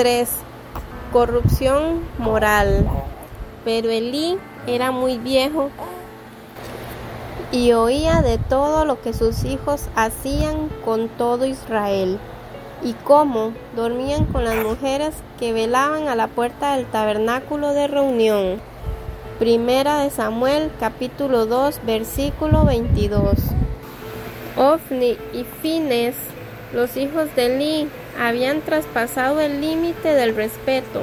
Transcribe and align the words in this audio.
3. 0.00 0.30
Corrupción 1.12 2.00
moral. 2.16 2.88
Pero 3.66 3.90
Elí 3.90 4.38
era 4.66 4.92
muy 4.92 5.18
viejo 5.18 5.68
y 7.52 7.74
oía 7.74 8.22
de 8.22 8.38
todo 8.38 8.86
lo 8.86 9.02
que 9.02 9.12
sus 9.12 9.44
hijos 9.44 9.88
hacían 9.96 10.70
con 10.86 11.10
todo 11.10 11.44
Israel 11.44 12.18
y 12.82 12.94
cómo 12.94 13.52
dormían 13.76 14.24
con 14.24 14.44
las 14.44 14.64
mujeres 14.64 15.14
que 15.38 15.52
velaban 15.52 16.08
a 16.08 16.16
la 16.16 16.28
puerta 16.28 16.76
del 16.76 16.86
tabernáculo 16.86 17.74
de 17.74 17.86
reunión. 17.86 18.58
Primera 19.38 20.00
de 20.02 20.08
Samuel 20.08 20.70
capítulo 20.80 21.44
2 21.44 21.78
versículo 21.84 22.64
22. 22.64 23.34
Ofni 24.56 25.18
y 25.34 25.44
Fines, 25.60 26.14
los 26.72 26.96
hijos 26.96 27.28
de 27.36 27.54
Eli, 27.54 27.90
habían 28.18 28.60
traspasado 28.62 29.40
el 29.40 29.60
límite 29.60 30.14
del 30.14 30.34
respeto, 30.34 31.02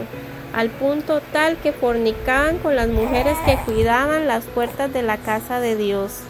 al 0.54 0.70
punto 0.70 1.22
tal 1.31 1.58
que 1.58 1.73
fornicaban 1.73 2.58
con 2.58 2.76
las 2.76 2.88
mujeres 2.88 3.38
que 3.45 3.58
cuidaban 3.58 4.27
las 4.27 4.45
puertas 4.45 4.91
de 4.91 5.04
la 5.04 5.17
casa 5.17 5.59
de 5.59 5.76
Dios. 5.76 6.22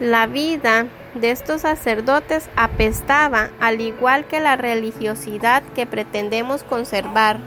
La 0.00 0.26
vida 0.26 0.86
de 1.14 1.30
estos 1.30 1.62
sacerdotes 1.62 2.48
apestaba, 2.56 3.50
al 3.60 3.80
igual 3.80 4.24
que 4.24 4.40
la 4.40 4.56
religiosidad 4.56 5.62
que 5.74 5.86
pretendemos 5.86 6.62
conservar, 6.62 7.38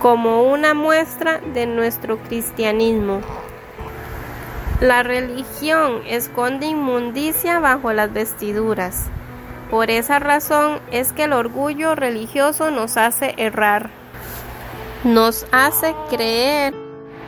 como 0.00 0.42
una 0.42 0.74
muestra 0.74 1.40
de 1.54 1.66
nuestro 1.66 2.18
cristianismo. 2.18 3.20
La 4.80 5.02
religión 5.02 6.00
esconde 6.06 6.66
inmundicia 6.66 7.60
bajo 7.60 7.92
las 7.92 8.12
vestiduras. 8.12 9.10
Por 9.70 9.88
esa 9.90 10.18
razón 10.18 10.80
es 10.90 11.12
que 11.12 11.24
el 11.24 11.32
orgullo 11.32 11.94
religioso 11.94 12.72
nos 12.72 12.96
hace 12.96 13.34
errar. 13.36 13.90
Nos 15.04 15.46
hace 15.52 15.94
creer 16.10 16.74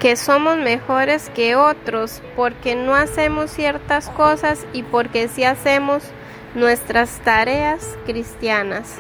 que 0.01 0.17
somos 0.17 0.57
mejores 0.57 1.31
que 1.31 1.55
otros 1.55 2.21
porque 2.34 2.75
no 2.75 2.97
hacemos 2.97 3.53
ciertas 3.53 4.09
cosas 4.09 4.67
y 4.73 4.83
porque 4.83 5.29
sí 5.29 5.45
hacemos 5.45 6.03
nuestras 6.57 7.21
tareas 7.21 7.97
cristianas. 8.07 8.97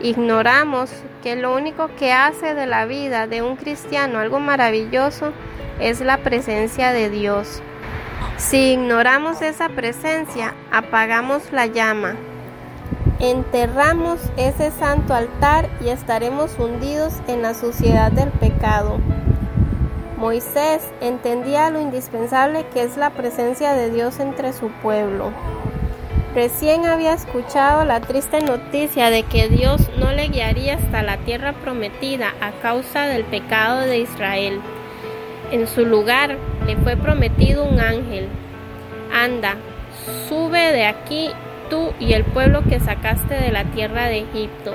Ignoramos 0.00 0.90
que 1.22 1.36
lo 1.36 1.54
único 1.54 1.88
que 1.96 2.12
hace 2.12 2.54
de 2.54 2.66
la 2.66 2.86
vida 2.86 3.28
de 3.28 3.42
un 3.42 3.54
cristiano 3.54 4.18
algo 4.18 4.40
maravilloso 4.40 5.32
es 5.78 6.00
la 6.00 6.18
presencia 6.18 6.92
de 6.92 7.08
Dios. 7.08 7.62
Si 8.36 8.72
ignoramos 8.72 9.42
esa 9.42 9.68
presencia, 9.68 10.54
apagamos 10.72 11.52
la 11.52 11.66
llama, 11.66 12.16
enterramos 13.20 14.20
ese 14.36 14.70
santo 14.70 15.12
altar 15.12 15.68
y 15.84 15.88
estaremos 15.88 16.56
hundidos 16.58 17.14
en 17.26 17.42
la 17.42 17.54
suciedad 17.54 18.12
del 18.12 18.30
pecado. 18.30 18.98
Moisés 20.16 20.82
entendía 21.00 21.70
lo 21.70 21.80
indispensable 21.80 22.66
que 22.72 22.82
es 22.82 22.96
la 22.96 23.10
presencia 23.10 23.72
de 23.72 23.90
Dios 23.90 24.20
entre 24.20 24.52
su 24.52 24.68
pueblo. 24.82 25.32
Recién 26.34 26.86
había 26.86 27.14
escuchado 27.14 27.84
la 27.84 28.00
triste 28.00 28.40
noticia 28.40 29.10
de 29.10 29.22
que 29.24 29.48
Dios 29.48 29.88
no 29.98 30.12
le 30.12 30.28
guiaría 30.28 30.74
hasta 30.74 31.02
la 31.02 31.16
tierra 31.18 31.52
prometida 31.52 32.34
a 32.40 32.52
causa 32.60 33.06
del 33.06 33.24
pecado 33.24 33.80
de 33.80 33.98
Israel. 33.98 34.60
En 35.50 35.66
su 35.66 35.84
lugar 35.84 36.36
le 36.66 36.76
fue 36.76 36.96
prometido 36.96 37.64
un 37.64 37.80
ángel. 37.80 38.28
Anda, 39.12 39.56
sube 40.28 40.72
de 40.72 40.84
aquí 40.84 41.30
tú 41.68 41.92
y 42.00 42.12
el 42.12 42.24
pueblo 42.24 42.62
que 42.62 42.80
sacaste 42.80 43.34
de 43.34 43.50
la 43.52 43.64
tierra 43.64 44.06
de 44.06 44.20
Egipto, 44.20 44.74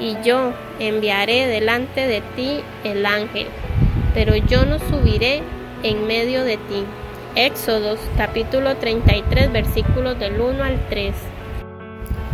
y 0.00 0.16
yo 0.24 0.52
enviaré 0.78 1.46
delante 1.46 2.06
de 2.06 2.22
ti 2.34 2.60
el 2.84 3.06
ángel 3.06 3.46
pero 4.14 4.36
yo 4.36 4.64
no 4.64 4.78
subiré 4.78 5.42
en 5.82 6.06
medio 6.06 6.44
de 6.44 6.56
ti. 6.56 6.84
Éxodos 7.34 7.98
capítulo 8.16 8.76
33 8.76 9.52
versículos 9.52 10.18
del 10.18 10.40
1 10.40 10.62
al 10.62 10.78
3. 10.88 11.14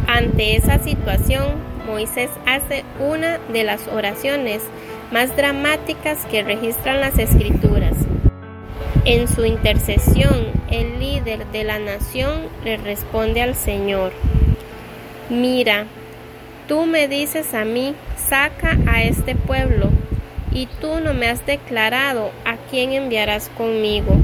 Ante 0.06 0.56
esa 0.56 0.78
situación, 0.78 1.44
Moisés 1.86 2.30
hace 2.46 2.84
una 2.98 3.38
de 3.52 3.64
las 3.64 3.86
oraciones 3.88 4.62
más 5.12 5.34
dramáticas 5.36 6.24
que 6.26 6.42
registran 6.42 7.00
las 7.00 7.18
escrituras. 7.18 7.94
En 9.04 9.28
su 9.28 9.44
intercesión, 9.44 10.48
el 10.70 10.98
líder 10.98 11.46
de 11.46 11.64
la 11.64 11.78
nación 11.78 12.42
le 12.64 12.76
responde 12.76 13.42
al 13.42 13.54
Señor, 13.54 14.12
mira, 15.30 15.86
tú 16.66 16.84
me 16.84 17.08
dices 17.08 17.54
a 17.54 17.64
mí, 17.64 17.94
saca 18.16 18.76
a 18.86 19.02
este 19.02 19.34
pueblo 19.34 19.90
y 20.52 20.66
tú 20.80 21.00
no 21.00 21.14
me 21.14 21.28
has 21.28 21.44
declarado 21.46 22.30
a 22.44 22.56
quién 22.70 22.92
enviarás 22.92 23.48
conmigo. 23.56 24.16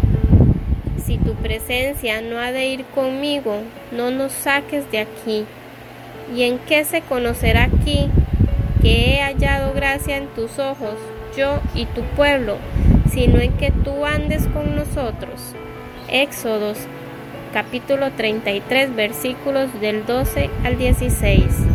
Si 1.05 1.19
tu 1.19 1.35
presencia 1.35 2.21
no 2.23 2.39
ha 2.39 2.51
de 2.53 2.67
ir 2.67 2.85
conmigo, 2.87 3.59
no 3.93 4.11
nos 4.11 4.33
saques 4.33 4.91
de 4.91 5.01
aquí. 5.01 5.45
¿Y 6.35 6.45
en 6.45 6.59
qué 6.59 6.85
se 6.85 7.03
conocerá 7.03 7.65
aquí 7.65 8.09
que 8.81 9.15
he 9.17 9.21
hallado 9.21 9.75
gracia 9.75 10.17
en 10.17 10.29
tus 10.29 10.59
ojos, 10.59 10.97
yo 11.37 11.61
y 11.75 11.85
tu 11.87 12.03
pueblo, 12.17 12.57
sino 13.11 13.39
en 13.39 13.53
que 13.53 13.71
tú 13.71 14.07
andes 14.07 14.47
con 14.49 14.75
nosotros? 14.75 15.55
Éxodos 16.09 16.79
capítulo 17.53 18.11
33 18.13 18.95
versículos 18.95 19.69
del 19.81 20.05
12 20.05 20.51
al 20.65 20.77
16. 20.77 21.74